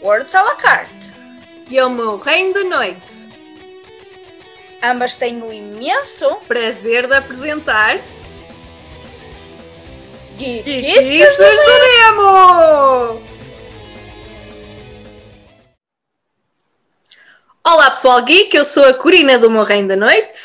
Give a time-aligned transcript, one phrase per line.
[0.00, 1.12] Words à la carte.
[1.68, 3.28] E ao meu reino da noite.
[4.82, 7.98] Ambas têm o imenso Prazer de apresentar
[10.38, 13.22] Geekices do Demo!
[17.66, 20.38] Olá pessoal geek, eu sou a Corina do meu reino da noite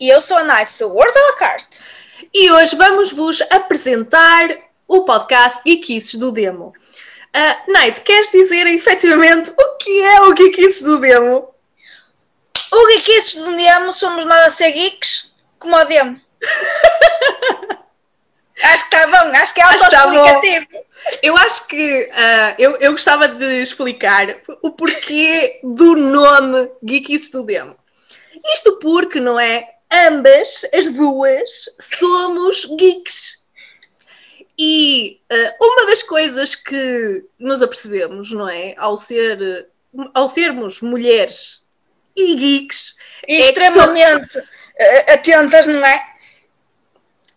[0.00, 1.82] E eu sou a Nights do Words à la carte.
[2.32, 4.48] e hoje vamos vos apresentar
[4.86, 6.72] o podcast Geekices do Demo.
[7.36, 11.54] Uh, Night, queres dizer efetivamente o que é o Geekices do Demo?
[12.72, 16.18] O Geekices do Demo somos nós a ser geeks como o Demo.
[18.62, 20.66] acho que está bom, acho que é tá autoexplicativo.
[21.22, 27.42] Eu acho que ah, eu, eu gostava de explicar o porquê do nome Geekies do
[27.42, 27.76] Demo.
[28.54, 29.74] Isto porque, não é?
[29.92, 33.45] Ambas, as duas, somos geeks.
[34.58, 38.74] E ah, uma das coisas que nos apercebemos, não é?
[38.76, 39.68] Ao, ser,
[40.14, 41.64] ao sermos mulheres
[42.16, 42.94] e geeks,
[43.28, 44.42] E É extremamente
[44.78, 46.16] eh, atentas, não é?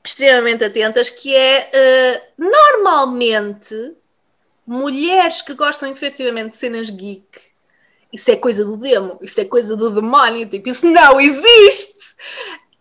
[0.04, 3.94] extremamente atentas, que é eh, normalmente
[4.66, 7.28] mulheres que gostam efetivamente de cenas geek.
[8.12, 12.00] Isso é coisa do demo, isso é coisa do demónio, tipo, isso não existe!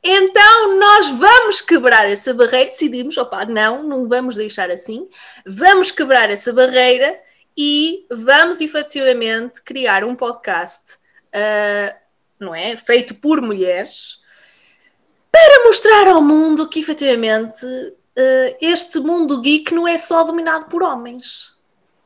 [0.03, 5.09] Então nós vamos quebrar essa barreira, decidimos, opá, não, não vamos deixar assim,
[5.45, 7.19] vamos quebrar essa barreira
[7.57, 10.99] e vamos efetivamente criar um podcast,
[11.33, 11.97] ah,
[12.39, 12.77] não é?
[12.77, 14.23] Feito por mulheres,
[15.33, 17.67] para mostrar ao mundo que efetivamente
[18.17, 21.53] eh, este mundo geek não é só dominado por homens.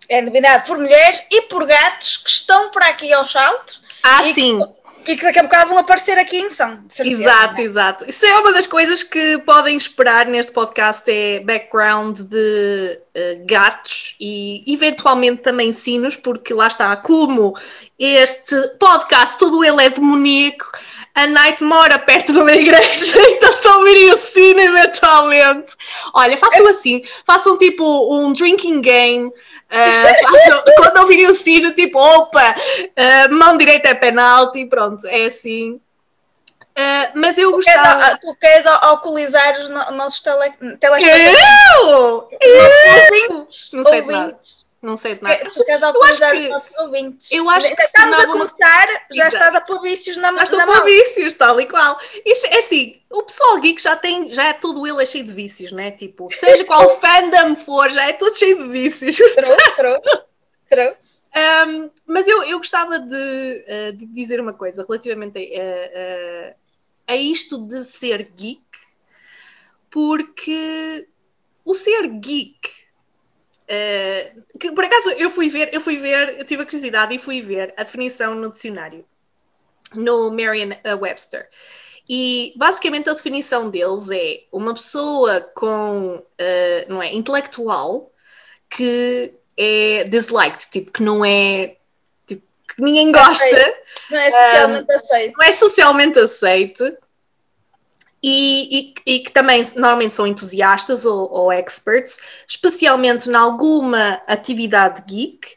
[0.08, 4.60] É dominado por mulheres e por gatos que estão por aqui aos saltos Ah, sim,
[5.06, 6.76] e que daqui a bocado vão aparecer aqui em São.
[6.86, 7.62] de certeza, exato, não é?
[7.64, 8.10] exato.
[8.10, 14.16] Isso é uma das coisas que podem esperar neste podcast, é background de eh, gatos
[14.20, 17.56] e eventualmente também sinos, porque lá está, como
[17.98, 20.70] este podcast todo ele é demoníaco,
[21.14, 25.74] a Night mora perto de uma igreja, então só ouviria o sino eventualmente.
[26.14, 27.84] Olha, façam assim, façam tipo
[28.16, 29.26] um drinking game.
[29.28, 29.32] uh,
[30.30, 35.80] façam- quando ouvirem o sino, tipo, opa, uh, mão direita é penalti, pronto, é assim.
[36.74, 38.04] Uh, mas eu Tu queres, gostava.
[38.12, 41.04] a- tu queres alcoolizar os no- nossos tele,
[41.80, 42.28] Eu?
[43.28, 43.70] ouvintes?
[43.72, 44.24] Não sei de nada.
[44.26, 44.61] ouvintes.
[44.82, 45.36] Não sei de nada.
[45.46, 47.30] Acho alcoolizar que- os nossos ouvintes?
[47.30, 50.58] eu acho que Estamos a uma- começar, já estás a pôr vícios na, Já estou
[50.60, 50.84] com mão.
[50.84, 51.96] vícios, tal e qual.
[52.26, 55.32] Isto é assim, o pessoal geek já tem, já é todo ele é cheio de
[55.32, 55.92] vícios, né?
[55.92, 59.14] Tipo, seja qual fandom for, já é tudo cheio de vícios.
[59.16, 60.00] True, true,
[60.68, 60.94] true.
[61.34, 65.62] Um, mas eu, eu gostava de, uh, de dizer uma coisa relativamente a,
[67.10, 68.60] a- a isto de ser geek,
[69.90, 71.08] porque
[71.64, 72.68] o ser geek,
[73.72, 77.18] uh, que por acaso eu fui ver, eu fui ver, eu tive a curiosidade e
[77.18, 79.04] fui ver a definição no dicionário,
[79.94, 81.48] no Merriam-Webster.
[82.08, 86.22] E basicamente a definição deles é uma pessoa com, uh,
[86.88, 88.10] não é, intelectual
[88.68, 91.76] que é disliked, tipo, que não é,
[92.26, 93.76] tipo, que ninguém gosta, Aceito.
[94.10, 95.36] Não é socialmente aceito.
[95.36, 96.98] não é socialmente aceite
[98.22, 105.02] e, e- e que também normalmente são entusiastas ou, ou experts, especialmente em alguma atividade
[105.06, 105.48] geek.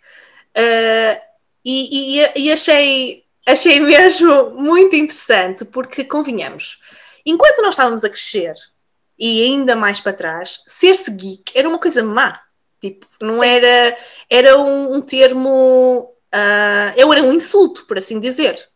[0.57, 1.21] Uh,
[1.63, 6.79] e, e- achei, achei mesmo muito interessante, porque convenhamos,
[7.25, 8.55] enquanto nós estávamos a crescer
[9.17, 12.39] e ainda mais para trás, ser-se geek era uma coisa má.
[12.81, 13.45] Tipo, não Sim.
[13.45, 13.97] era,
[14.29, 18.67] era um, um termo, ah, eu era um insulto, por assim dizer.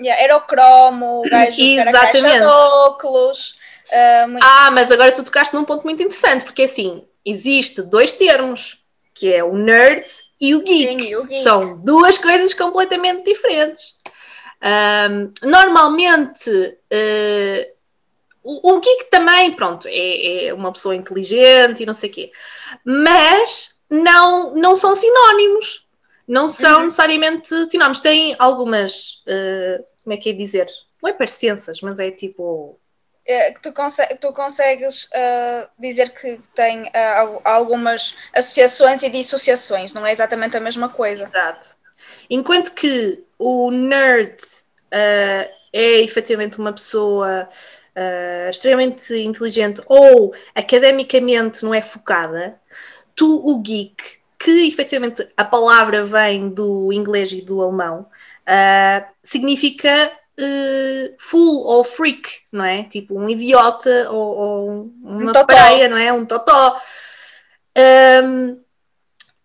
[0.00, 2.44] Yeah, era o cromo, o gajo que era de Exatamente.
[2.46, 3.56] óculos.
[3.92, 8.12] ah, muito- Ah, mas agora tu tocaste num ponto muito interessante, porque assim, existe dois
[8.14, 8.84] termos,
[9.14, 10.04] que é o nerd
[10.40, 10.88] e o geek.
[10.88, 11.42] Sim, e o geek.
[11.42, 13.94] São duas coisas completamente diferentes.
[14.60, 16.50] Ahm, normalmente,
[16.90, 17.70] eh,
[18.42, 22.32] o, o geek também, pronto, é, é uma pessoa inteligente e não sei o quê,
[22.84, 25.83] mas não, não são sinónimos.
[26.26, 26.84] Não são Uhum.
[26.84, 28.00] necessariamente sinónimos.
[28.00, 30.66] Tem algumas, eh, como é que é dizer?
[31.02, 32.78] Não é parecenças, mas é tipo.
[33.26, 40.06] que tu, conse- tu consegues ah, dizer que tem al- algumas associações e dissociações, não
[40.06, 41.24] é exatamente a mesma coisa.
[41.24, 41.76] Exato.
[42.28, 44.36] Enquanto que o nerd
[45.72, 47.48] é efetivamente uma pessoa
[48.50, 52.58] extremamente inteligente ou academicamente não é focada,
[53.14, 58.06] tu, o geek, que efetivamente a palavra vem do inglês e do alemão,
[58.46, 62.82] ah, significa eh, fool ou freak, não é?
[62.84, 65.46] Tipo um idiota ou, ou uma totó.
[65.46, 66.12] pareia, não é?
[66.12, 66.80] Um totó.
[67.76, 68.60] Um,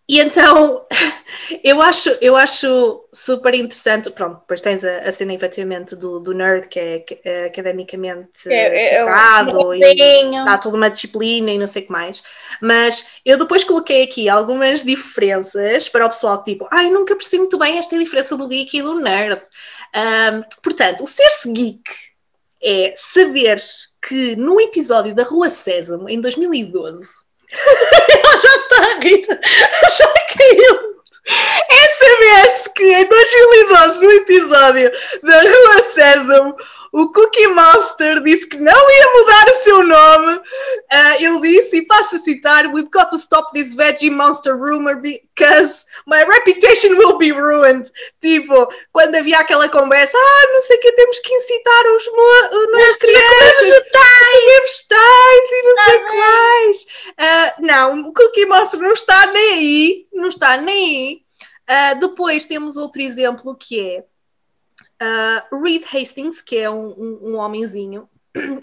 [0.10, 0.84] e então
[1.64, 4.10] eu acho, eu acho super interessante.
[4.10, 8.52] Pronto, depois tens a, a cena efetivamente do, do nerd que é, que é academicamente
[8.52, 12.24] é, é focado e dá toda uma disciplina e não sei o que mais.
[12.60, 17.60] Mas eu depois coloquei aqui algumas diferenças para o pessoal tipo, ai, nunca percebi muito
[17.60, 19.40] bem esta diferença do geek e do nerd.
[19.96, 21.84] Um, portanto, o ser-se geek
[22.64, 23.62] é saber
[24.02, 27.29] que no episódio da Rua Sésamo, em 2012
[28.10, 29.26] ela já está a rir,
[29.98, 30.08] já
[30.38, 30.90] caiu.
[32.00, 34.92] Saber-se que em 2012, no episódio
[35.22, 36.56] da Rua Sésamo,
[36.94, 40.38] o Cookie Monster disse que não ia mudar o seu nome.
[40.38, 45.02] Uh, ele disse, e passo a citar: We've got to stop this veggie monster rumor
[45.40, 47.90] because my reputation will be ruined.
[48.22, 52.08] Tipo, quando havia aquela conversa, ah, não sei o que, temos que incitar os,
[52.88, 56.84] as crianças a comer vegetais e não sei o que mais.
[57.10, 61.96] Uh, não, o Cookie Monster não está nem aí, não está nem aí.
[61.96, 64.04] Uh, depois temos outro exemplo que é
[65.02, 68.10] Uh, Reed Hastings, que é um, um, um homenzinho,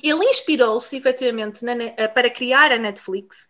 [0.02, 3.48] ele inspirou-se efetivamente na, uh, para criar a Netflix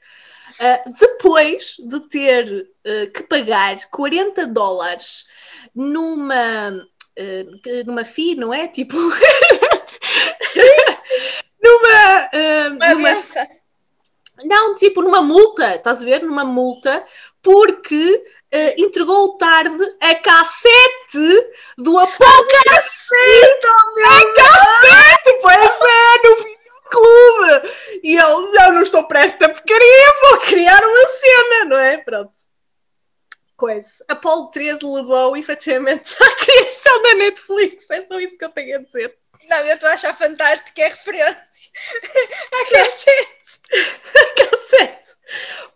[0.61, 5.25] uh, depois de ter uh, que pagar 40 dólares
[5.75, 6.87] numa,
[7.85, 8.67] numa FI, não é?
[8.69, 8.97] Tipo.
[11.63, 12.31] numa.
[12.95, 13.57] numa
[14.45, 16.23] não, tipo numa multa, estás a ver?
[16.23, 17.05] Numa multa,
[17.43, 18.23] porque
[18.57, 23.15] uh, entregou tarde a cassete do Apocalipse.
[24.05, 28.01] A cassete, pois é, no videoclube.
[28.03, 31.99] E ele, já não estou prestes a porcaria, vou criar uma cena, não é?
[31.99, 32.33] Pronto.
[33.57, 34.05] Coisa.
[34.09, 37.91] Apolo 13 levou efetivamente à criação da Netflix.
[37.91, 39.17] É só isso que eu tenho a dizer.
[39.49, 41.37] Não, eu estou a achar fantástico, é referência.
[42.53, 43.36] A cassete.
[44.15, 45.07] a cassete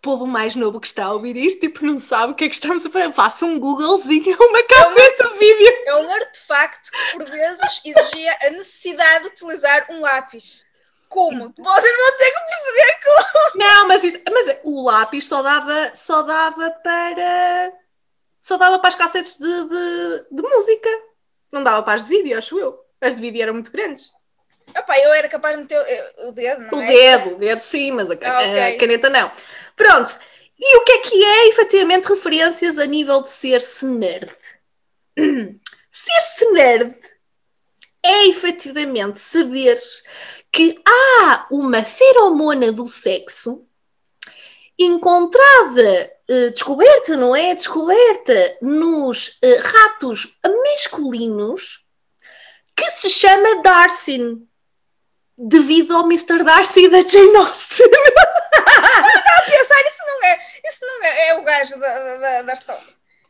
[0.01, 2.55] povo mais novo que está a ouvir isto, tipo, não sabe o que é que
[2.55, 3.13] estamos a fazer.
[3.13, 5.83] Faça um Googlezinho, uma cassete é um, de vídeo.
[5.85, 10.65] É um artefacto que, por vezes, exigia a necessidade de utilizar um lápis.
[11.07, 11.53] Como?
[11.57, 13.51] Vocês vão ter que perceber como.
[13.55, 17.73] Não, mas, isso, mas o lápis só dava, só dava para.
[18.39, 20.89] Só dava para as cassetes de, de, de música.
[21.51, 22.79] Não dava para as de vídeo, acho eu.
[23.01, 24.09] As de vídeo eram muito grandes.
[24.77, 25.79] Opa, eu era capaz de meter
[26.27, 26.87] o dedo, não o é?
[26.87, 28.75] dedo, o dedo sim, mas a, ah, okay.
[28.75, 29.31] a, caneta não.
[29.75, 30.17] Pronto.
[30.59, 34.31] E o que é que é, efetivamente, referências a nível de ser-se nerd?
[35.91, 36.95] Ser-se nerd
[38.03, 39.79] é efetivamente saber
[40.51, 43.65] que há uma feromona do sexo
[44.77, 47.53] encontrada, uh, descoberta, não é?
[47.53, 51.87] Descoberta nos uh, ratos masculinos
[52.75, 54.41] que se chama Darcy
[55.41, 56.43] devido ao Mr.
[56.43, 57.87] Darcy da Jane Austen.
[57.91, 62.53] Não, a pensar, isso não é, isso não é, é o gajo da, da, da
[62.53, 62.83] história.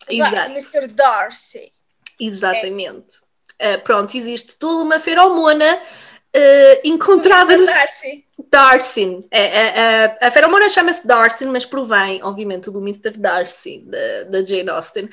[0.09, 0.51] Exato.
[0.51, 0.87] Mr.
[0.87, 1.71] Darcy.
[2.19, 3.15] Exatamente.
[3.57, 3.75] É.
[3.75, 8.25] Uh, pronto, existe toda uma feromona uh, encontrada no Darcy.
[8.49, 9.25] Darcy.
[9.31, 13.11] É, é, a feromona chama-se Darcy, mas provém, obviamente, do Mr.
[13.11, 15.09] Darcy, da, da Jane Austen.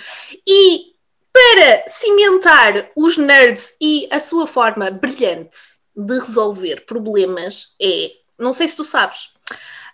[0.47, 0.95] E
[1.33, 8.69] para cimentar os nerds e a sua forma brilhante de resolver problemas é, não sei
[8.69, 9.35] se tu sabes,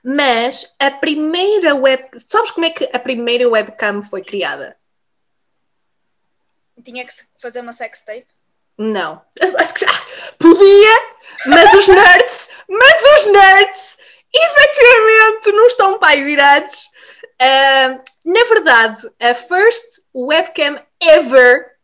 [0.05, 4.77] mas a primeira web, sabes como é que a primeira webcam foi criada?
[6.85, 8.27] Tinha que fazer uma sextape?
[8.77, 9.23] Não.
[10.39, 10.99] Podia,
[11.47, 13.99] mas os nerds, mas os nerds
[14.35, 16.91] efetivamente não estão pai virados.
[17.41, 21.77] Uh, na verdade, a first webcam ever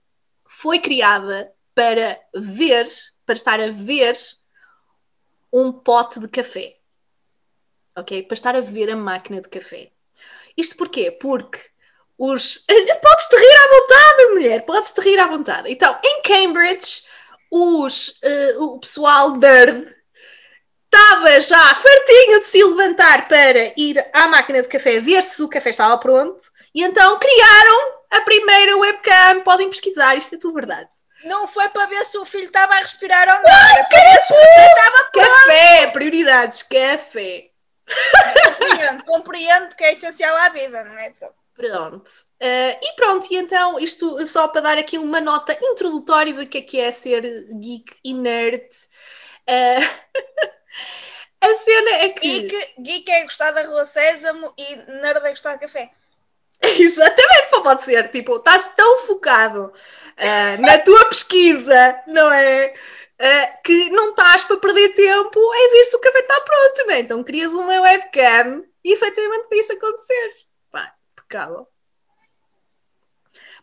[0.47, 2.87] foi criada para ver
[3.31, 4.17] para estar a ver
[5.53, 6.79] um pote de café.
[7.97, 8.25] Ok?
[8.25, 9.93] Para estar a ver a máquina de café.
[10.57, 11.13] Isto porquê?
[11.13, 11.61] Porque
[12.19, 12.67] os.
[12.67, 14.67] Podes-te rir à vontade, mulher!
[14.67, 15.71] Podes-te rir à vontade.
[15.71, 17.05] Então, em Cambridge,
[17.53, 19.95] os, uh, o pessoal nerd
[20.93, 25.49] estava já fartinho de se levantar para ir à máquina de café ver se o
[25.49, 26.43] café estava pronto
[26.75, 29.43] e então criaram a primeira webcam.
[29.45, 30.91] Podem pesquisar, isto é tudo verdade.
[31.25, 33.51] Não foi para ver se o filho estava a respirar ou não.
[33.51, 35.29] Era para ver se o café estava pronto.
[35.29, 37.51] Café, prioridades, café.
[38.59, 41.11] Compreendo, compreendo que é essencial à vida, não é?
[41.11, 41.41] Pronto.
[41.61, 42.11] Pronto.
[42.41, 46.59] Uh, e pronto, e então, isto só para dar aqui uma nota introdutória do que
[46.59, 47.23] é que é ser
[47.61, 48.65] geek e nerd.
[49.47, 49.85] Uh,
[51.43, 52.41] a cena é que...
[52.41, 55.91] Geek, geek é gostar da Rua Sésamo e nerd é gostar de café.
[56.63, 58.11] Exatamente, pode ser.
[58.11, 59.73] Tipo, estás tão focado
[60.21, 62.75] uh, na tua pesquisa, não é?
[63.21, 66.95] Uh, que não estás para perder tempo em ver se o café está pronto, não
[66.95, 67.01] é?
[67.01, 70.31] Então crias uma webcam e efetivamente para isso acontecer.
[70.71, 71.67] Pá, pecável.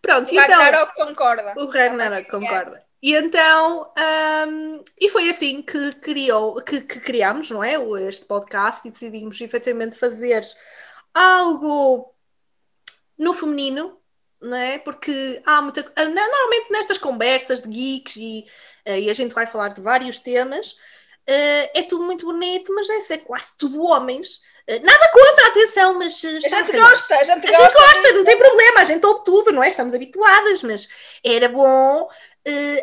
[0.02, 0.60] Pronto, O então.
[0.60, 1.54] Ragnarok concorda.
[1.58, 2.86] O Ragnarok concorda.
[3.02, 3.92] E então,
[4.48, 7.78] hum, e foi assim que, criou, que, que criámos, não é?
[7.78, 10.42] o- Este podcast e decidimos efetivamente fazer
[11.14, 12.14] algo
[13.18, 13.97] no feminino,
[14.42, 14.80] não é?
[14.80, 15.92] Porque há muita.
[15.96, 18.46] ah, no- Normalmente nestas conversas de geeks e,
[18.86, 20.76] eh, e a gente vai falar de vários temas,
[21.26, 24.40] eh, é tudo muito bonito, mas é ser quase tudo homens.
[24.68, 26.24] Eh, Nada contra, atenção, mas.
[26.24, 27.80] A gente gosta, a gente A gente gosta.
[27.80, 29.70] gosta, não tem problema, a gente ouve tudo, não é?
[29.70, 30.88] Estamos habituadas, mas
[31.24, 32.08] era bom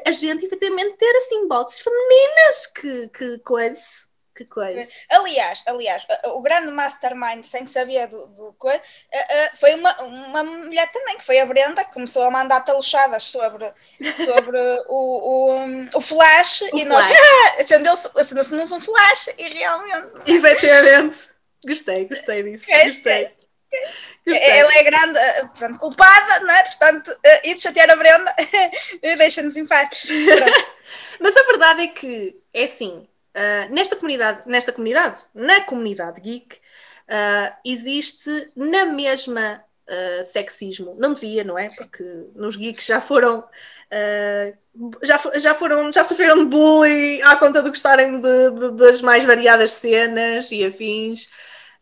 [0.06, 3.80] a gente efetivamente ter assim vozes femininas, que, que coisa,
[4.34, 4.90] que coisa.
[5.08, 10.42] Aliás, aliás, o grande mastermind, sem saber do, do coisa, eh, eh, foi uma, uma
[10.42, 13.72] mulher também, que foi a Brenda, que começou a mandar taluchadas sobre,
[14.16, 20.08] sobre o, o, o flash, O e nós, ah, acendeu-se acendeu-nos um flash, e realmente.
[20.26, 21.28] Efetivamente.
[21.64, 22.66] Gostei, gostei disso.
[22.66, 23.24] Gostei.
[23.24, 23.44] Gostei.
[24.26, 26.62] Ela é grande, eh, pronto, culpada, não é?
[26.64, 28.34] Portanto, eh, e de chatear a Brenda,
[29.18, 30.06] deixa-nos em paz.
[31.20, 36.58] Mas a verdade é que é assim, ah, nesta comunidade, nesta comunidade, na comunidade geek,
[37.08, 41.68] ah, existe na mesma ah, sexismo, não devia, não é?
[41.68, 42.02] Porque
[42.34, 43.44] nos geeks já foram
[45.02, 49.22] já, já foram, já sofreram de bullying à conta de gostarem de- de- das mais
[49.24, 51.28] variadas cenas e afins.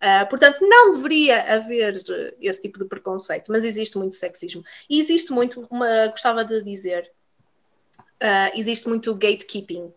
[0.01, 2.03] Ah, portanto, não deveria haver
[2.41, 4.63] esse tipo de preconceito, mas existe muito sexismo.
[4.91, 7.11] E existe muito, uma, gostava de dizer,
[8.21, 9.93] ah, existe muito gatekeeping.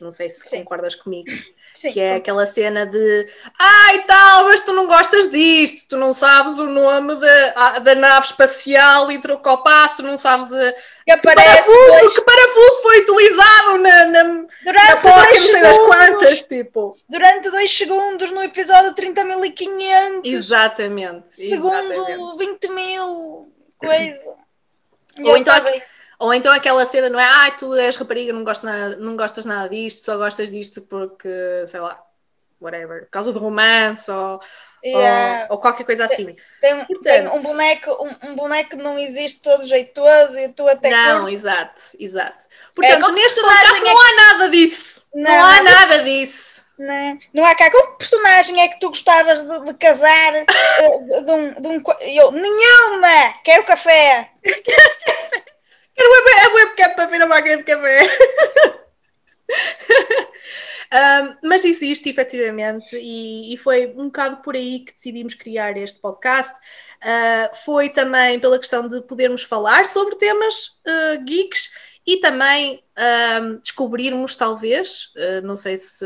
[0.00, 0.58] Não sei se Sim.
[0.60, 1.30] concordas comigo.
[1.74, 3.26] Sim, Que é aquela cena de
[3.58, 8.26] ai tal, mas tu não gostas disto, tu não sabes o nome da, da nave
[8.26, 12.82] espacial e trocou o passo, não sabes a, que que, aparece parafuso, dois- que parafuso
[12.82, 16.90] foi utilizado na, na, na durante, não dois sei das quantas, segundos, tipo.
[17.08, 20.20] durante dois segundos no episódio 30.500.
[20.24, 21.36] Exatamente.
[21.36, 22.38] segundo exatamente.
[22.38, 24.34] 20 mil, coisa.
[25.22, 25.54] Ou então
[26.20, 27.24] Ou então aquela cena, não é?
[27.24, 31.28] Ai, tu és rapariga, não, gosto nada, não gostas nada disto, só gostas disto porque,
[31.66, 31.98] sei lá,
[32.60, 34.38] whatever, por causa do romance ou,
[34.84, 35.46] Yeah.
[35.50, 36.36] ou, ou qualquer coisa assim.
[36.60, 37.90] Tem, tem Portanto- um boneco,
[38.22, 41.38] um, um boneco que não existe todo jeitoso e tu até Não, curtes.
[41.40, 42.44] exato, exato.
[42.74, 45.06] Portanto, qual neste podcast é não há nada disso.
[45.14, 46.02] Não, Não, há nada.
[46.02, 46.64] disso.
[46.78, 47.70] Não, não há cá.
[47.70, 51.82] Qual personagem é que tu gostavas de, de casar eh, de, de um, de um
[52.00, 53.34] Eu, nenhuma!
[53.44, 54.30] Quero café!
[56.08, 58.08] Web- a webcam para ver a máquina de café.
[60.92, 66.00] Um, mas existe efetivamente, e, e foi um bocado por aí que decidimos criar este
[66.00, 66.58] podcast.
[67.00, 71.70] Uh, foi também pela questão de podermos falar sobre temas uh, geeks
[72.06, 72.82] e também
[73.42, 76.04] um, descobrirmos, talvez, uh, não sei se,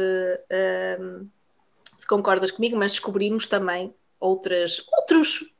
[1.00, 1.28] um,
[1.96, 5.54] se concordas comigo, mas descobrirmos também outras outros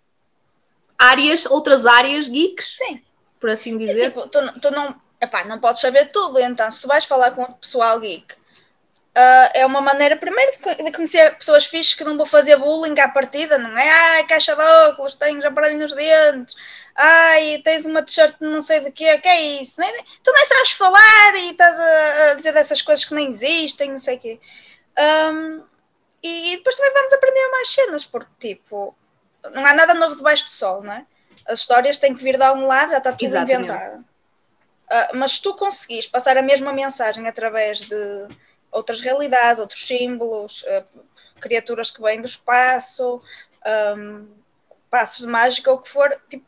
[0.99, 3.03] áreas, outras áreas geeks, Sim.
[3.45, 4.09] Por assim Sim, dizer.
[4.09, 7.43] tipo, tu, tu não, epá, não podes saber tudo, então se tu vais falar com
[7.43, 8.35] outro pessoal geek,
[9.15, 12.57] ah, é uma maneira primeiro de, co- de conhecer pessoas fixes que não vou fazer
[12.57, 13.89] bullying à partida, não é?
[14.17, 16.55] Ai, caixa de óculos, tens aparelho nos dentes,
[16.97, 19.81] ai, tens uma t-shirt não sei de quê, que é isso?
[19.81, 23.31] Nem, nem- tu nem sabes falar e estás a, a dizer dessas coisas que nem
[23.31, 24.41] existem, não sei o quê.
[24.97, 25.63] Ahm,
[26.23, 28.97] e, e depois também vamos aprender mais cenas, porque tipo,
[29.53, 31.07] não há nada novo debaixo do sol, não é?
[31.47, 33.63] As histórias têm que vir de algum lado, já está tudo Exatamente.
[33.65, 34.05] inventado.
[34.91, 38.29] Ah, mas se tu conseguires passar a mesma mensagem através de
[38.71, 40.85] outras realidades, outros símbolos, ah,
[41.41, 43.21] criaturas que vêm do espaço,
[43.65, 44.27] ahm,
[44.91, 46.45] passos de mágica, ou o que for, tipo,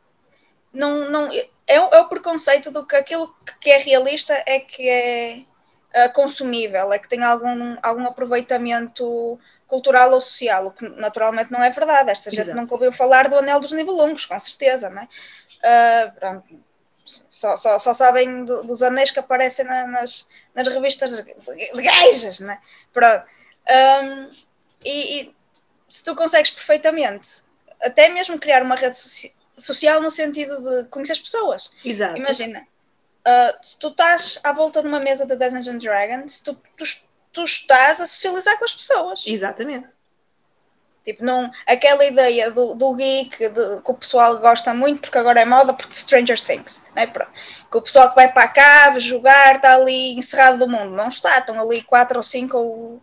[0.73, 1.29] não, não,
[1.67, 5.43] é, o- é o preconceito do que aquilo que- é realista é que é
[5.95, 11.63] ah, consumível, é que tem algum, algum aproveitamento cultural ou social, o que naturalmente não
[11.63, 12.11] é verdade.
[12.11, 12.57] Esta gente Exato.
[12.59, 16.11] nunca ouviu falar do Anel dos Nibelungos, com certeza, não é?
[16.19, 16.45] Pronto,
[17.31, 21.23] só, só, só sabem do- dos anéis que aparecem na- nas, nas revistas
[21.75, 22.59] gajas, né?
[22.93, 23.25] Pronto.
[23.69, 24.31] Ahm,
[24.85, 25.35] e, e
[25.89, 27.43] se tu consegues perfeitamente,
[27.83, 31.71] até mesmo criar uma rede soci- social no sentido de conhecer as pessoas.
[31.85, 32.17] Exato.
[32.17, 32.67] Imagina,
[33.25, 36.85] ah, se tu estás à volta de uma mesa de Dungeons and Dragons, tu, tu,
[37.37, 39.23] tu estás a socializar com as pessoas.
[39.27, 39.87] Exatamente.
[41.05, 45.41] Tipo, não, aquela ideia do, do geek de- que o pessoal gosta muito, porque agora
[45.41, 47.07] é moda, porque Stranger Things, né?
[47.07, 47.31] Pronto.
[47.71, 50.91] que o pessoal que vai para a cave jogar está ali encerrado do mundo.
[50.97, 53.03] Não está, estão ali quatro ou cinco ou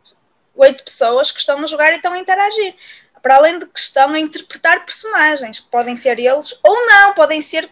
[0.56, 2.76] oito pessoas que estão a jogar e estão a interagir.
[3.22, 7.40] Para além de que estão a interpretar personagens, que podem ser eles ou não, podem
[7.40, 7.70] ser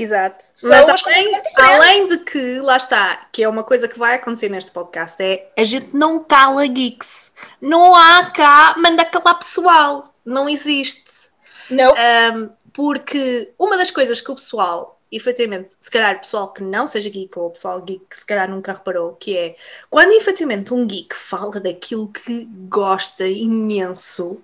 [0.00, 0.44] Exato.
[0.52, 4.48] Pessoas Mas além, além de que, lá está, que é uma coisa que vai acontecer
[4.48, 7.32] neste podcast, é a gente não cala geeks.
[7.60, 10.14] Não há cá, manda calar pessoal.
[10.24, 11.30] Não existe.
[11.68, 11.94] não.
[11.94, 16.86] Um, porque uma das coisas que o pessoal, efetivamente, se calhar o pessoal que não
[16.86, 19.56] seja geek ou o pessoal geek que se calhar nunca reparou, que é
[19.90, 24.40] quando efetivamente um geek fala daquilo que gosta imenso.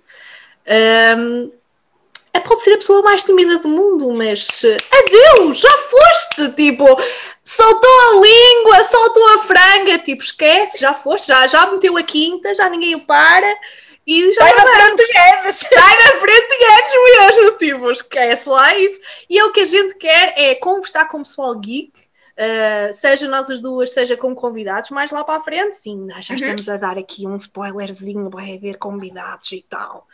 [1.17, 1.49] Um,
[2.41, 6.85] pode ser a pessoa mais tímida do mundo, mas adeus, já foste, tipo,
[7.43, 12.55] soltou a língua, soltou a franga, tipo, esquece, já foste, já, já meteu a quinta,
[12.55, 13.55] já ninguém o para.
[14.07, 15.55] E já Sai da frente de Guedes!
[15.73, 18.99] Sai da frente de Guedes mesmo, tipo, esquece lá isso.
[19.29, 23.27] E é o que a gente quer, é conversar com o pessoal geek, uh, seja
[23.27, 26.39] nós as duas, seja com convidados, mais lá para a frente, sim, nós já uhum.
[26.39, 30.07] estamos a dar aqui um spoilerzinho, vai haver convidados e tal.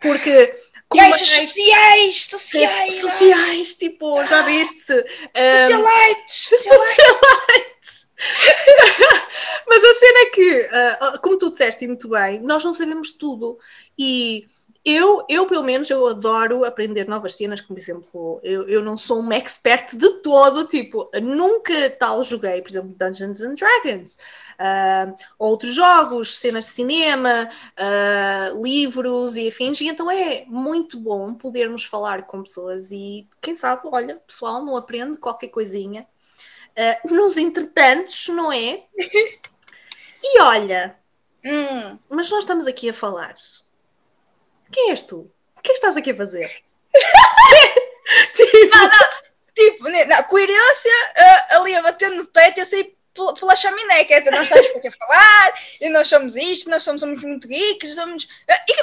[0.00, 0.54] Porque
[0.92, 4.92] Gajas é sociais, sociais, sociais, tipo, já viste?
[5.36, 8.08] Um, socialites, socialites.
[9.66, 13.58] Mas a cena é que, uh, como tu disseste muito bem, nós não sabemos tudo
[13.98, 14.46] e
[14.84, 18.98] eu, eu, pelo menos, eu adoro aprender novas cenas, como por exemplo, eu, eu não
[18.98, 24.18] sou uma expert de todo, tipo, nunca tal joguei, por exemplo, Dungeons and Dragons,
[24.60, 27.48] uh, outros jogos, cenas de cinema,
[27.78, 33.56] uh, livros e afins, e então é muito bom podermos falar com pessoas e, quem
[33.56, 36.06] sabe, olha, pessoal, não aprende qualquer coisinha
[36.76, 38.84] uh, nos entretantos, não é?
[40.22, 40.94] e olha,
[41.42, 41.98] hum.
[42.10, 43.34] mas nós estamos aqui a falar
[44.72, 45.30] quem és tu?
[45.56, 46.50] O que é que estás aqui a fazer?
[48.34, 48.76] tipo...
[48.76, 52.96] Não, não, tipo, né, não, coerência uh, ali a bater no teto e a sair
[53.38, 57.00] pela chaminé, quer dizer, nós estamos para que falar, e nós somos isto, nós somos,
[57.00, 58.24] somos muito geeks, somos.
[58.24, 58.82] Uh, e que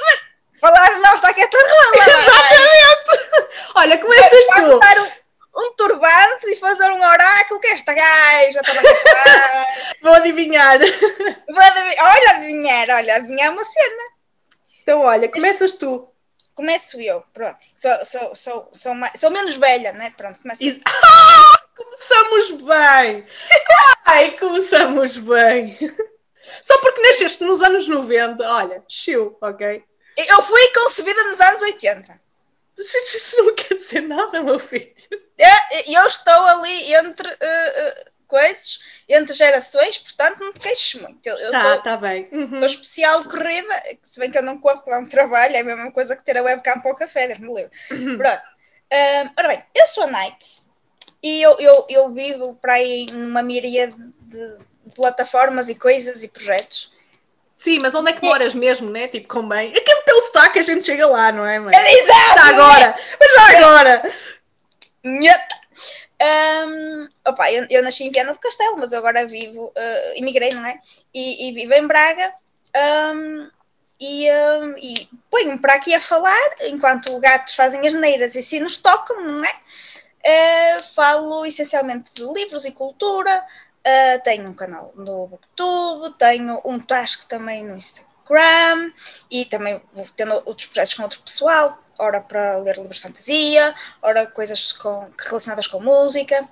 [0.62, 2.08] falar está aqui a rola.
[2.08, 3.52] Exatamente!
[3.76, 4.80] Olha, começas tu.
[4.80, 5.22] Um,
[5.54, 9.66] um turbante e fazer um oráculo que esta gaja estava a.
[10.02, 10.80] Vou adivinhar.
[10.80, 12.16] Vou adivinhar.
[12.16, 14.04] Olha, adivinhar, olha, adivinhar é uma cena.
[14.82, 16.08] Então, olha, começas tu.
[16.54, 17.58] Começo eu, pronto.
[17.76, 20.14] Sou, sou, sou, sou, mais, sou menos velha, né?
[20.16, 20.80] Pronto, começo eu.
[20.86, 23.26] Ah, começamos bem!
[24.06, 25.78] Ai, começamos bem!
[26.62, 29.84] Só porque nasceste nos anos 90, olha, chill, ok?
[30.18, 32.22] Eu fui concebida nos anos 80.
[32.78, 34.94] Isso não quer dizer nada, meu filho.
[35.38, 41.28] Eu, eu estou ali entre uh, uh, coisas entre gerações, portanto não te queixes muito.
[41.28, 42.30] Eu, eu tá, sou, tá bem.
[42.32, 42.56] Uhum.
[42.56, 45.92] sou especial corrida, se bem que eu não corro lá um trabalho, é a mesma
[45.92, 47.72] coisa que ter a webcam para o café, Deus-me livre.
[47.92, 48.18] Uhum.
[48.18, 48.42] Pronto.
[48.94, 50.62] Um, ora bem, eu sou a Night
[51.22, 54.58] e eu, eu, eu vivo para aí numa miríade de,
[54.96, 56.92] plataformas e coisas e projetos.
[57.58, 59.08] Sim, mas onde é que moras mesmo, né?
[59.08, 59.72] Tipo, com bem.
[59.72, 61.60] É que pelo sotaque a gente chega lá, não é?
[61.60, 61.76] Mas...
[61.76, 62.36] Exato!
[62.36, 62.96] Já agora!
[63.20, 64.14] Mas já agora!
[66.22, 70.80] Um, opa, eu, eu, nasci em Viana do Castelo, mas agora vivo, uh, não é?
[71.14, 72.34] E, e vivo em Braga.
[73.16, 73.50] Um,
[74.00, 78.60] e, um, e ponho-me para aqui a falar enquanto gatos fazem as neiras e se
[78.60, 80.78] nos tocam, não é?
[80.80, 83.44] Uh, falo essencialmente de livros e cultura.
[83.80, 88.92] Uh, tenho um canal no YouTube, tenho um task também no Instagram
[89.30, 93.76] e também vou tendo outros projetos com outro pessoal ora para ler livros de fantasia,
[94.02, 96.48] ora coisas com, relacionadas com música.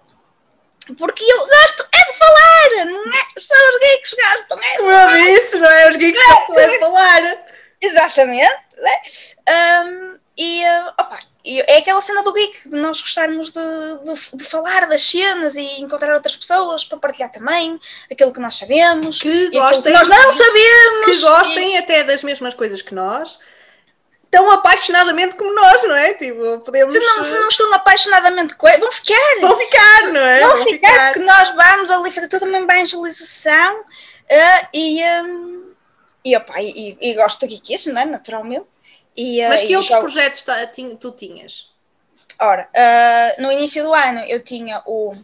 [0.97, 3.39] Porque eu gosto é de falar, não é?
[3.39, 5.19] Só os geeks gostam é falar.
[5.19, 5.89] eu disse, não é?
[5.89, 7.45] Os geeks gostam é de falar.
[7.81, 8.57] Exatamente.
[8.77, 9.85] Né?
[9.85, 14.43] Um, e, uh, opa, é aquela cena do geek, de nós gostarmos de, de, de,
[14.43, 17.79] falar das cenas e encontrar outras pessoas para partilhar também
[18.11, 21.77] aquilo que nós sabemos, que gostem, que nós não sabemos, que gostem e...
[21.77, 23.39] até das mesmas coisas que nós
[24.29, 26.13] tão apaixonadamente como nós, não é?
[26.13, 26.93] Tipo, podemos...
[26.93, 29.39] Se não, se não estão apaixonadamente com vão ficar.
[29.41, 30.39] Vão ficar, não é?
[30.41, 35.73] Vão, vão ficar, ficar, porque nós vamos ali fazer toda uma evangelização uh, e, um,
[36.23, 38.05] e, opa, e, e, gosto de geekies, não é?
[38.05, 38.67] Naturalmente.
[39.17, 40.45] E, uh, Mas que outros projetos
[40.99, 41.69] tu tinhas?
[42.39, 45.15] Ora, uh, no início do ano eu tinha o,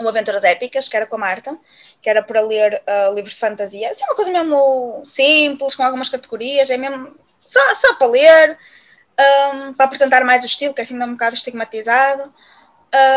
[0.00, 1.58] o Aventuras Épicas, que era com a Marta,
[2.00, 2.82] que era para ler
[3.14, 3.90] livros de fantasia.
[3.90, 7.14] Assim, é uma coisa mesmo simples, com algumas categorias, é mesmo
[7.46, 8.58] só, só para ler,
[9.54, 12.34] um, para apresentar mais o estilo, que é assim ainda um bocado estigmatizado.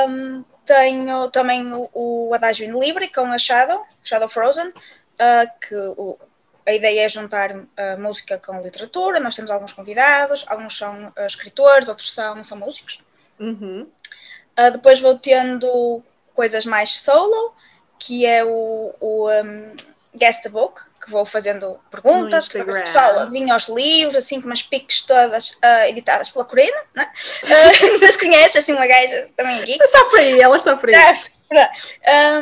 [0.08, 5.76] Um, tenho também o, o Adagio in Libre com a Shadow, Shadow Frozen, uh, que
[5.98, 6.18] o,
[6.66, 7.66] a ideia é juntar uh,
[7.98, 9.20] música com literatura.
[9.20, 13.04] Nós temos alguns convidados, alguns são uh, escritores, outros são, são músicos.
[13.40, 13.88] Uhum.
[14.60, 17.54] Uh, depois vou tendo coisas mais solo,
[17.98, 19.76] que é o, o um,
[20.16, 24.62] Guest Book, que vou fazendo perguntas, que o pessoal adivinha os livros, assim, com umas
[24.62, 27.12] piques todas uh, editadas pela Corina, né?
[27.44, 29.78] uh, não sei se conhece, assim, uma gaja também aqui.
[29.82, 30.96] Está por aí, ela está por aí.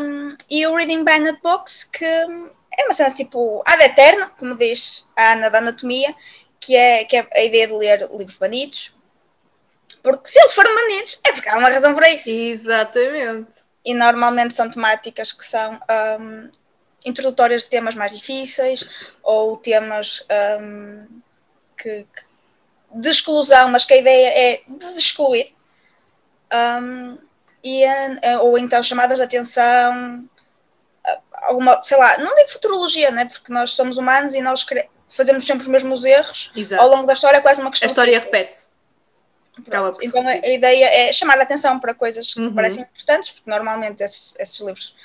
[0.02, 5.06] um, e o Reading Banned Box, que é uma cena tipo ad eterna, como diz
[5.16, 6.14] a Ana da Anatomia,
[6.60, 8.94] que é, que é a ideia de ler livros banidos,
[10.04, 12.30] Porque se eles foram banidos, é porque há uma razão para isso.
[12.30, 13.66] Exatamente.
[13.86, 15.80] E normalmente são temáticas que são
[16.20, 16.50] um,
[17.08, 18.88] introdutórias de temas mais difíceis
[19.24, 20.26] ou temas
[20.62, 21.08] um,
[21.78, 22.28] que, que,
[23.00, 25.52] de exclusão, mas que a ideia é desexcluir.
[26.82, 27.17] Um,
[27.63, 30.24] e, eh, ou então chamadas de atenção,
[31.43, 33.26] alguma, sei lá, não digo futurologia, né?
[33.26, 34.65] porque nós somos humanos e nós
[35.08, 36.82] fazemos sempre os mesmos erros Exato.
[36.82, 37.88] ao longo da história, é quase uma questão.
[37.88, 38.67] A história repete-se.
[40.02, 42.54] Então a, a, ideia é chamar a atenção para coisas que uhum.
[42.54, 44.96] parecem importantes, porque normalmente esses, esses livros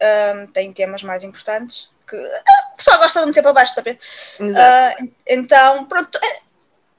[0.00, 3.76] um, têm temas mais importantes que ah, o pessoal gosta de meter para baixo do
[3.76, 4.06] tapete.
[4.40, 6.40] Uh, então, pronto, é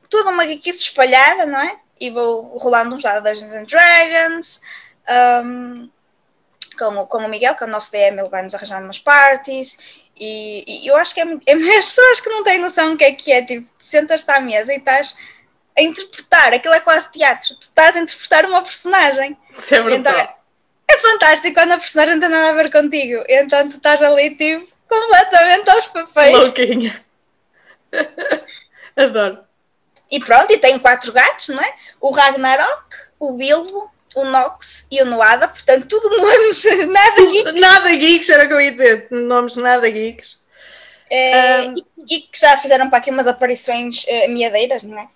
[0.10, 1.77] tudo uma geekice espalhada, não é?
[1.99, 4.62] E vou rolando uns dados Dungeons and Dragons.
[5.45, 5.89] Um,
[6.77, 8.97] com, o, com o Miguel, que é o nosso DM, ele vai nos arranjar umas
[8.97, 9.77] parties.
[10.19, 13.03] E, e eu acho que é, é as pessoas que não têm noção o que
[13.03, 15.15] é que é, tipo, sentas-te à mesa e estás
[15.77, 19.36] a interpretar, aquilo é quase teatro, tu estás a interpretar uma personagem.
[19.58, 20.29] Isso é então,
[20.93, 24.36] é, fantástico quando a personagem não tem nada a ver contigo, então tu estás ali,
[24.36, 26.43] tipo, completamente aos papéis.
[26.43, 27.03] Louquinha.
[28.95, 29.39] Adoro.
[30.12, 31.73] E pronto, e tem quatro gatos, não é?
[31.99, 32.84] O Ragnarok,
[33.19, 37.62] o Bilbo, o Nox e o Noada, portanto, tudo nomes nada geeks.
[37.62, 40.38] Nada geeks, era o que eu ia dizer, nomes nada geeks.
[41.10, 41.75] É, um,
[42.10, 45.08] e, que já fizeram para aqui umas aparições uh, miadeiras, não é?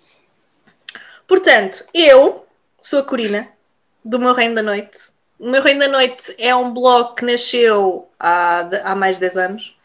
[1.26, 2.46] Portanto, eu
[2.80, 3.48] sou a Corina,
[4.04, 4.98] do Meu Reino da Noite.
[5.38, 9.36] O Meu Reino da Noite é um blog que nasceu há, há mais de 10
[9.36, 9.76] anos,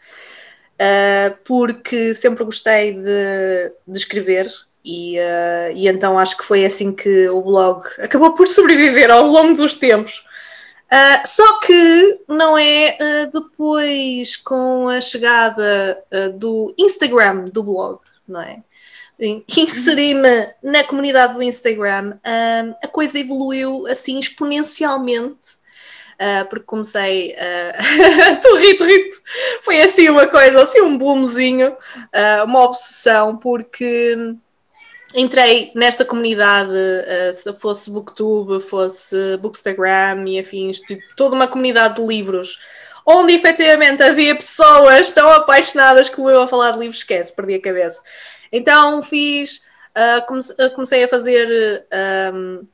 [0.74, 4.50] uh, porque sempre gostei de, de escrever
[4.84, 9.28] e, uh, e então acho que foi assim que o blog acabou por sobreviver ao
[9.28, 10.24] longo dos tempos.
[10.92, 16.02] Uh, só que não é depois com a chegada
[16.34, 18.58] do Instagram do blog, não é?
[19.18, 22.18] Inseri-me na comunidade do Instagram,
[22.82, 25.64] a coisa evoluiu assim exponencialmente.
[26.14, 27.34] Uh, porque comecei
[28.40, 29.20] uh.
[29.62, 34.16] Foi assim uma coisa, assim um boomzinho, uh, uma obsessão, porque
[35.14, 41.96] entrei nesta comunidade, uh, se fosse Booktube, fosse Bookstagram e afins, tipo, toda uma comunidade
[41.96, 42.58] de livros,
[43.06, 47.60] onde efetivamente havia pessoas tão apaixonadas como eu a falar de livros, esquece, perdi a
[47.60, 48.02] cabeça.
[48.56, 51.84] Então fiz, uh, comece, uh, comecei a fazer
[52.32, 52.64] um,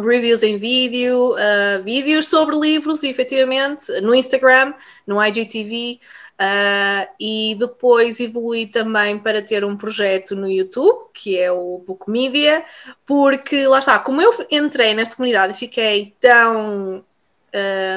[0.00, 1.34] reviews em vídeo,
[1.82, 4.72] vídeos sobre livros, efetivamente, no Instagram,
[5.04, 5.98] no IGTV.
[6.40, 12.08] Uh, e depois evolui também para ter um projeto no YouTube, que é o Book
[12.08, 12.64] Media,
[13.04, 17.04] porque lá está, como eu entrei nesta comunidade e fiquei tão,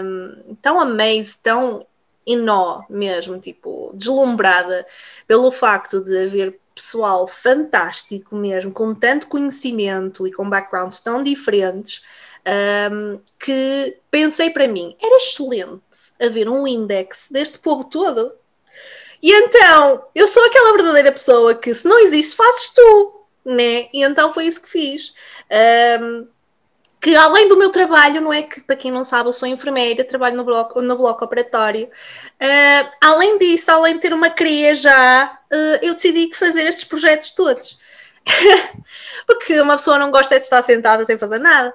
[0.04, 1.86] um, tão amazed, tão
[2.26, 4.88] em nó mesmo, tipo, deslumbrada
[5.28, 12.02] pelo facto de haver pessoal fantástico mesmo, com tanto conhecimento e com backgrounds tão diferentes,
[12.92, 18.34] um, que pensei para mim, era excelente haver um index deste povo todo.
[19.22, 23.88] E então, eu sou aquela verdadeira pessoa que se não existe, fazes tu, né?
[23.94, 25.14] E então foi isso que fiz.
[26.02, 26.28] Um,
[27.02, 30.06] que além do meu trabalho, não é que, para quem não sabe, eu sou enfermeira,
[30.06, 31.88] trabalho no bloco, no bloco operatório.
[31.88, 37.32] Uh, além disso, além de ter uma cria já, uh, eu decidi fazer estes projetos
[37.32, 37.80] todos.
[39.26, 41.74] Porque uma pessoa não gosta de estar sentada sem fazer nada.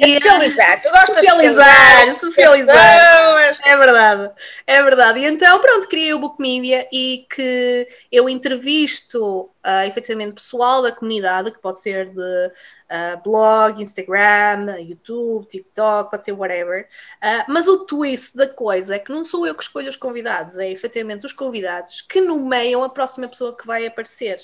[0.00, 3.60] É socializar, tu gostas socializar, de socializar, socializar.
[3.64, 4.30] É verdade,
[4.66, 5.20] é verdade.
[5.20, 10.92] E então, pronto, criei o Book Media e que eu entrevisto uh, efetivamente pessoal da
[10.92, 16.86] comunidade, que pode ser de uh, blog, Instagram, YouTube, TikTok, pode ser whatever.
[17.16, 20.58] Uh, mas o twist da coisa é que não sou eu que escolho os convidados,
[20.58, 24.38] é efetivamente os convidados que nomeiam a próxima pessoa que vai aparecer.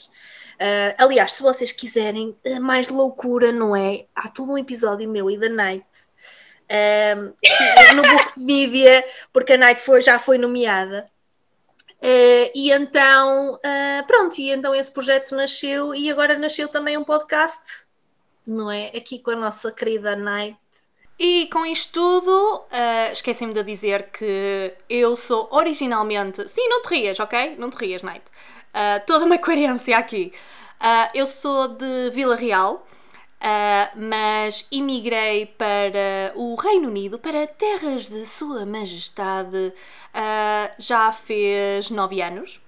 [0.54, 4.06] Uh, aliás, se vocês quiserem uh, mais loucura, não é?
[4.14, 5.86] Há todo um episódio meu e da Night
[6.70, 11.06] uh, no Book Media, porque a Night foi, já foi nomeada.
[12.02, 13.60] Uh, e então,
[14.06, 17.86] pronto, e então esse projeto nasceu e agora nasceu também um podcast,
[18.46, 18.88] não é?
[18.96, 20.58] Aqui com a nossa querida Night.
[21.22, 26.48] E com isto tudo, uh, esqueci-me de dizer que eu sou originalmente.
[26.48, 27.56] Sim, não te rias, ok?
[27.58, 28.24] Não te rias, Night.
[28.70, 30.32] Uh, toda uma coerência aqui.
[30.80, 32.86] Uh, eu sou de Vila Real,
[33.40, 39.72] uh, mas emigrei para o Reino Unido, para terras de Sua Majestade,
[40.78, 42.60] já fez nove anos.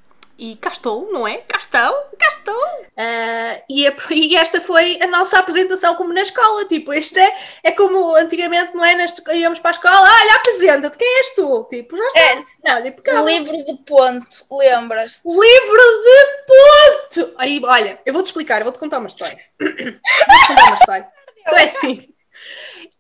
[0.43, 1.39] E cá estou, não é?
[1.39, 2.65] Cá estou, cá estou.
[2.99, 6.65] Uh, e, a, e, esta foi a nossa apresentação como na escola.
[6.65, 8.97] Tipo, este é, é como antigamente, não é?
[8.97, 11.63] Neste, íamos para a escola, olha, apresenta-te, quem és tu?
[11.71, 12.21] Tipo, já está.
[12.21, 15.29] É, não, olha, livro de ponto, lembras-te?
[15.29, 17.35] Livro de ponto!
[17.39, 19.39] Aí, olha, eu vou-te explicar, eu vou-te contar uma história.
[19.63, 21.09] vou-te contar uma história.
[21.39, 22.09] Então é assim.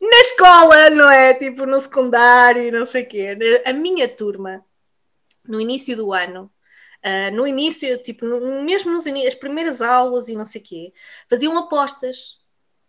[0.01, 1.35] Na escola, não é?
[1.35, 3.37] Tipo, no secundário, não sei o quê.
[3.65, 4.65] A minha turma,
[5.45, 6.49] no início do ano,
[7.05, 10.93] Uh, no início, tipo, no, mesmo nos as primeiras aulas e não sei o quê,
[11.29, 12.39] faziam apostas,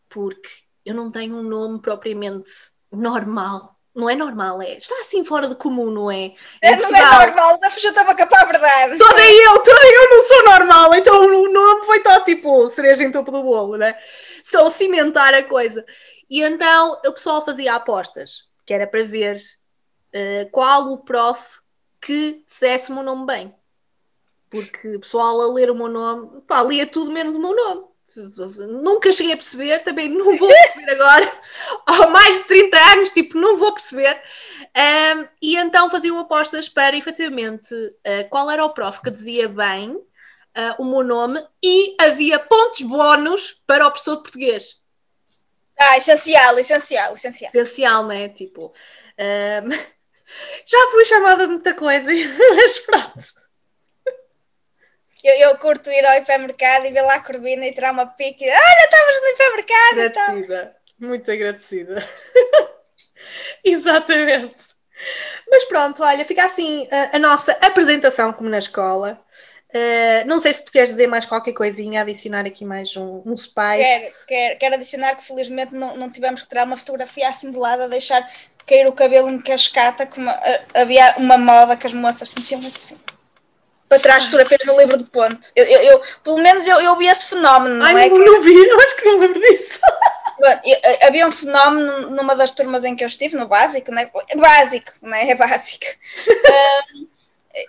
[0.08, 0.50] porque
[0.86, 2.52] eu não tenho um nome propriamente
[2.92, 3.76] normal.
[3.96, 4.78] Não é normal, é.
[4.78, 6.34] Está assim fora de comum, não é?
[6.62, 8.98] é não é normal, da já estava a a verdade.
[8.98, 13.12] Toda eu, toda eu não sou normal, então o nome foi tal tipo cereja em
[13.12, 13.96] topo do bolo, né?
[14.44, 15.86] Só cimentar a coisa.
[16.30, 21.60] E então o pessoal fazia apostas, que era para ver uh, qual o prof
[22.02, 23.56] que dissesse o meu nome bem
[24.54, 27.86] porque o pessoal a ler o meu nome, pá, lia tudo menos o meu nome.
[28.84, 31.42] Nunca cheguei a perceber, também não vou perceber agora,
[31.88, 34.16] há mais de 30 anos, tipo, não vou perceber.
[34.78, 39.90] Um, e então faziam apostas para, efetivamente, uh, qual era o prof que dizia bem
[39.96, 40.06] uh,
[40.78, 44.84] o meu nome e havia pontos bónus para o professor de português.
[45.80, 47.52] Ah, essencial, essencial, essencial.
[47.56, 48.30] Essencial, né?
[48.30, 48.72] Tipo,
[49.18, 49.70] um,
[50.68, 52.08] já fui chamada de muita coisa,
[52.56, 53.43] mas pronto.
[55.24, 58.44] Eu, eu curto ir ao hipermercado e ver lá a Corvina e tirar uma pique.
[58.44, 60.02] Olha, estávamos no hipermercado.
[60.02, 62.10] Agradecida, muito agradecida.
[63.64, 64.74] Exatamente.
[65.50, 69.20] Mas pronto, olha, fica assim a, a nossa apresentação como na escola.
[69.70, 73.36] Uh, não sei se tu queres dizer mais qualquer coisinha, adicionar aqui mais um, um
[73.36, 73.56] spice.
[73.58, 77.58] Quero, quero, quero adicionar que felizmente não, não tivemos que tirar uma fotografia assim de
[77.58, 78.30] lado a deixar
[78.68, 80.30] cair o cabelo em cascata, como
[80.74, 82.98] havia uma moda que as moças sentiam assim
[83.94, 85.52] para trás fotografias no livro de ponte.
[85.56, 88.10] Eu, eu, eu, pelo menos eu, eu vi esse fenómeno, não Ai, é?
[88.10, 89.80] Não, não vi, eu acho que não lembro disso.
[91.06, 94.12] Havia um fenómeno numa das turmas em que eu estive, no básico, não é?
[94.36, 95.30] Básico, não é?
[95.30, 95.86] É básico.
[96.96, 97.08] um,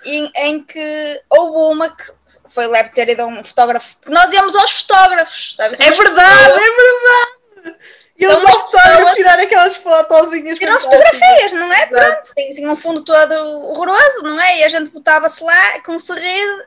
[0.04, 2.04] em, em, que houve uma que
[2.48, 5.78] foi leve ter ido a um fotógrafo, porque nós íamos aos fotógrafos, sabes?
[5.78, 7.78] É verdade, é verdade!
[8.16, 10.58] E eles então, optaram a tirar aquelas fotozinhas.
[10.58, 11.82] Tiram fotografias, não é?
[11.82, 11.90] Exato.
[11.90, 14.60] Pronto, tem assim, um fundo todo horroroso, não é?
[14.60, 16.64] E a gente botava-se lá com um sorriso,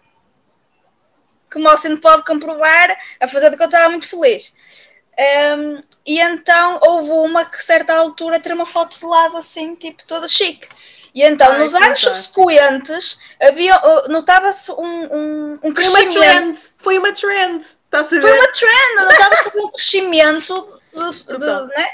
[1.51, 4.53] como o Cine pode comprovar, a fazer de que eu estava muito feliz.
[5.57, 9.73] Um, e então houve uma que, a certa altura, ter uma foto de lado assim,
[9.75, 10.67] tipo, toda chique.
[11.15, 16.13] E então, Ai, nos anos subsequentes, havia, uh, notava-se um, um, um crescimento.
[16.13, 17.65] Foi uma trend, foi uma trend.
[17.89, 21.87] Tá foi uma trend, notava-se um crescimento de, de, né?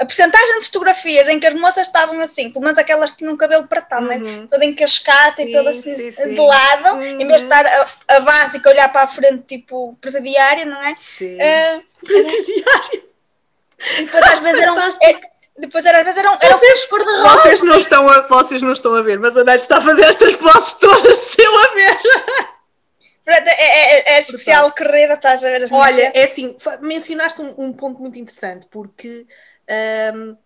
[0.00, 3.36] a porcentagem de fotografias em que as moças estavam assim, pelo menos aquelas que tinham
[3.36, 4.16] cabelo pratado, né?
[4.16, 4.22] uhum.
[4.22, 4.46] né?
[4.48, 6.34] toda encascada e toda assim sim, sim.
[6.34, 7.20] de lado, uhum.
[7.20, 10.82] em vez de estar a, a, básica a olhar para a frente, tipo presidiária, não
[10.82, 10.94] é?
[10.96, 11.36] Sim.
[11.36, 13.02] Uh, presidiária.
[13.98, 14.78] E depois às vezes eram.
[15.02, 15.20] É,
[15.58, 17.42] depois às vezes eram, eram vocês, cor de rosa.
[17.42, 20.04] Vocês não, estão a, vocês não estão a ver, mas a Nath está a fazer
[20.04, 21.98] estas poses todas sem a ver.
[23.26, 27.54] É, é, é, é especial corrida, estás a ver as Olha, é assim, mencionaste um,
[27.58, 29.26] um, ponto muito interessante, porque
[30.14, 30.36] um,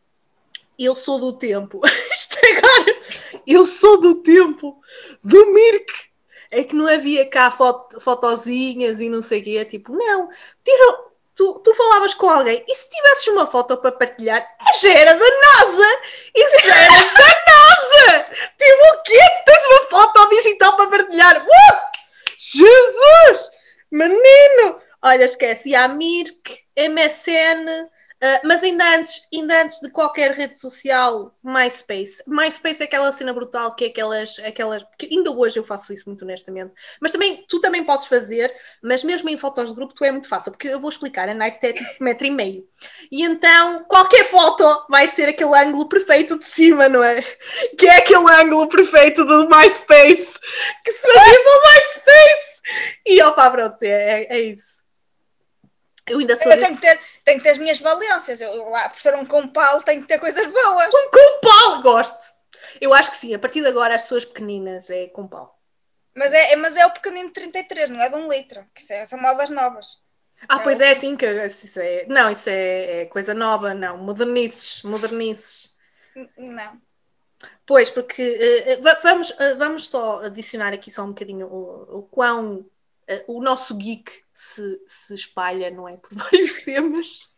[0.79, 1.81] eu sou do tempo.
[2.13, 3.01] Isto agora,
[3.47, 4.81] eu sou do tempo
[5.23, 5.93] do Mirk.
[6.51, 9.65] É que não havia cá foto, fotozinhas e não sei o quê.
[9.65, 10.29] Tipo, não,
[10.63, 10.99] tira,
[11.35, 14.47] tu, tu falavas com alguém e se tivesses uma foto para partilhar,
[14.81, 16.01] já era da NASA!
[16.33, 18.27] Isso já era da NASA!
[18.57, 19.19] Tipo, o quê?
[19.19, 21.43] Tu tens uma foto digital para partilhar?
[21.43, 21.95] Uh!
[22.38, 23.51] Jesus!
[23.90, 24.81] Menino!
[25.03, 25.68] Olha, esquece.
[25.70, 27.88] E a Mirk, MSN,
[28.25, 32.23] Uh, mas ainda antes, ainda antes de qualquer rede social, MySpace.
[32.27, 34.83] MySpace é aquela cena brutal que é aquelas, aquelas.
[34.99, 36.73] Que ainda hoje eu faço isso muito honestamente.
[36.99, 38.51] Mas também, tu também podes fazer,
[38.83, 41.35] mas mesmo em fotos de grupo, tu é muito fácil, porque eu vou explicar, a
[41.35, 42.67] Night é tipo metro e meio.
[43.13, 47.21] E então, qualquer foto vai ser aquele ângulo perfeito de cima, não é?
[47.77, 50.41] Que é aquele ângulo perfeito do MySpace
[50.83, 52.63] que se fazia para o MySpace.
[53.05, 54.84] E opa, pronto, é, é, é isso.
[56.07, 56.53] Eu ainda sou.
[56.53, 58.40] Eu tenho que, ter, tenho que ter as minhas valências.
[58.40, 60.95] Eu, lá, por ser um compal, tenho que ter coisas boas.
[60.95, 61.83] Um compal!
[61.83, 62.35] Gosto!
[62.81, 65.59] Eu acho que sim, a partir de agora as pessoas pequeninas é compal.
[66.14, 68.64] Mas é, mas é o pequenino de 33, não é de um litro.
[68.75, 69.99] Que é, são modas novas.
[70.49, 72.05] Ah, é pois é, assim que isso é.
[72.07, 73.97] Não, isso é, é, coisa nova, não.
[73.97, 75.75] Modernices, modernices.
[76.37, 76.81] Não.
[77.67, 82.64] Pois, porque uh, vamos, uh, vamos só adicionar aqui só um bocadinho o, o quão
[83.27, 85.97] o nosso geek se, se espalha, não é?
[85.97, 87.33] Por vários temas.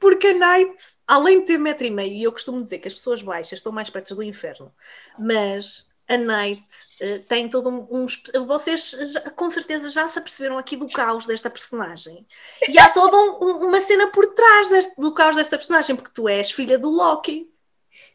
[0.00, 0.76] Porque a Night,
[1.06, 3.72] além de ter metro e meio, e eu costumo dizer que as pessoas baixas estão
[3.72, 4.74] mais perto do inferno,
[5.18, 6.64] mas a Night
[7.00, 11.26] uh, tem todo um, um vocês já, com certeza já se aperceberam aqui do caos
[11.26, 12.26] desta personagem.
[12.68, 16.28] E há toda um, uma cena por trás deste, do caos desta personagem, porque tu
[16.28, 17.50] és filha do Loki.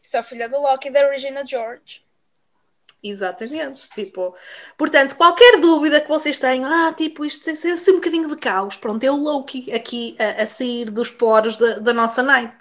[0.02, 2.04] Sou filha do Loki da Regina George.
[3.04, 4.32] Exatamente, tipo,
[4.78, 8.76] portanto, qualquer dúvida que vocês tenham, ah, tipo, isto é assim um bocadinho de caos,
[8.76, 12.54] pronto, é o Loki aqui a, a sair dos poros da, da nossa night.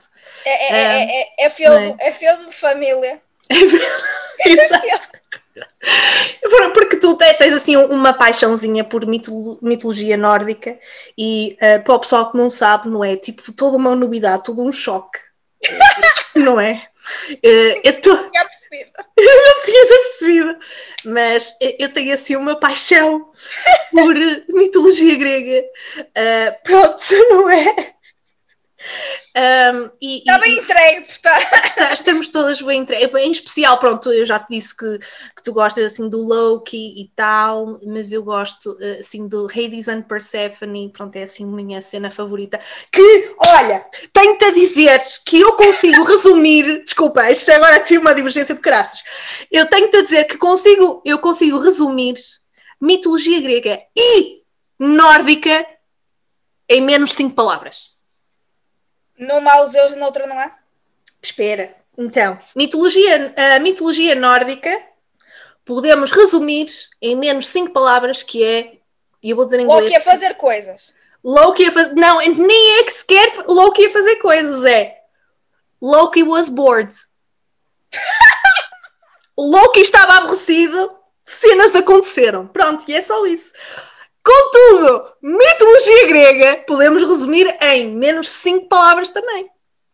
[0.43, 3.21] É, é, é, é, é, feudo, é feudo de família.
[4.43, 5.11] Exato.
[6.73, 10.79] Porque tu tens assim uma paixãozinha por mitologia nórdica
[11.17, 13.15] e uh, para o pessoal que não sabe, não é?
[13.15, 15.19] Tipo, toda uma novidade, todo um choque,
[16.35, 16.87] não é?
[17.31, 18.15] Uh, eu tô...
[18.29, 18.91] tinha percebido.
[19.17, 20.59] Eu não tinha percebido,
[21.05, 23.29] mas eu tenho assim uma paixão
[23.91, 24.15] por
[24.49, 25.63] mitologia grega.
[25.99, 27.93] Uh, pronto, não é?
[29.33, 31.93] Um, e, está bem entregue, portanto.
[31.93, 33.13] Estamos todas bem entregues.
[33.15, 37.11] Em especial, pronto, eu já te disse que, que tu gostas assim do Loki e
[37.15, 42.11] tal, mas eu gosto assim do Hades and Persephone, pronto, é assim a minha cena
[42.11, 42.59] favorita.
[42.91, 48.53] Que, olha, tenho-te a dizer que eu consigo resumir, desculpa, isto agora tive uma divergência
[48.53, 49.01] de graças.
[49.49, 52.15] Eu tenho-te a dizer que consigo, eu consigo resumir
[52.81, 54.41] mitologia grega e
[54.79, 55.65] nórdica
[56.67, 57.90] em menos 5 palavras.
[59.21, 60.57] Numa há os Zeus e na outra não há?
[61.21, 61.75] Espera.
[61.95, 64.75] Então, mitologia, a mitologia nórdica
[65.63, 66.65] podemos resumir
[66.99, 68.79] em menos cinco palavras que é,
[69.21, 69.83] e eu vou dizer em inglês.
[69.83, 70.93] Loki a fazer coisas.
[71.23, 75.01] Loki a fazer, não, nem é que sequer Loki a fazer coisas, é
[75.79, 76.91] Loki was bored.
[79.35, 82.47] o Loki estava aborrecido, cenas aconteceram.
[82.47, 83.51] Pronto, e é só isso.
[84.23, 89.49] Contudo, mitologia grega podemos resumir em menos cinco palavras também.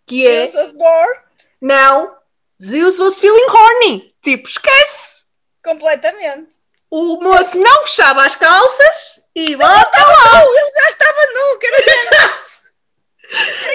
[0.05, 0.47] Que é.
[0.47, 1.19] Zeus was bored.
[1.61, 2.15] Não.
[2.61, 4.15] Zeus was feeling horny.
[4.21, 5.23] Tipo, esquece.
[5.63, 6.57] Completamente.
[6.89, 10.41] O moço não fechava as calças e volta lá.
[10.43, 12.47] Ele já estava nu, Exato.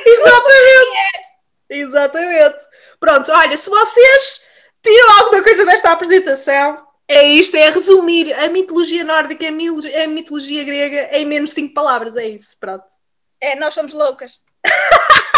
[0.06, 0.98] Exatamente.
[1.68, 2.58] Exatamente.
[2.98, 4.46] Pronto, olha, se vocês
[4.82, 11.10] tiram alguma coisa desta apresentação, é isto, é resumir a mitologia nórdica, a mitologia grega
[11.16, 12.84] em menos cinco palavras, é isso, pronto.
[13.40, 14.40] É, nós somos loucas.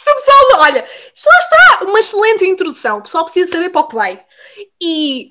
[0.00, 3.94] O pessoal, olha, lá está, uma excelente introdução, o pessoal precisa saber para o que
[3.94, 4.24] vai.
[4.80, 5.28] E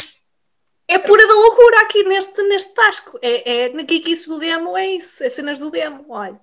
[0.87, 3.19] é pura da loucura aqui neste, neste tasco.
[3.21, 6.39] É, é, que isso do demo é isso, é cenas do demo, olha.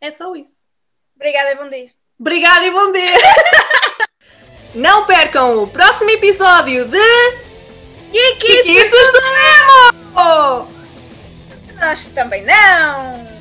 [0.00, 0.64] É só isso.
[1.14, 1.90] Obrigada e bom dia.
[2.18, 3.14] Obrigada e bom dia.
[4.74, 7.53] Não percam o próximo episódio de
[8.14, 10.68] que que isso do Nemo?
[11.80, 13.33] Nós também não!